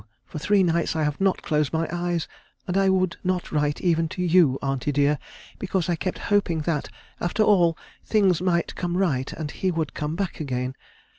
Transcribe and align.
For 0.25 0.39
three 0.39 0.63
nights 0.63 0.95
I 0.95 1.03
have 1.03 1.21
not 1.21 1.43
closed 1.43 1.71
my 1.71 1.87
eyes, 1.93 2.27
and 2.67 2.75
I 2.75 2.89
would 2.89 3.17
not 3.23 3.51
write 3.51 3.81
even 3.81 4.09
to 4.09 4.23
you, 4.23 4.57
auntie 4.59 4.91
dear, 4.91 5.19
because 5.59 5.89
I 5.89 5.95
kept 5.95 6.17
hoping 6.33 6.61
that, 6.61 6.89
after 7.19 7.43
all, 7.43 7.77
things 8.03 8.41
might 8.41 8.73
come 8.73 8.97
right, 8.97 9.31
and 9.31 9.51
he 9.51 9.69
would 9.69 9.93
come 9.93 10.15
back 10.15 10.39
again. 10.39 10.75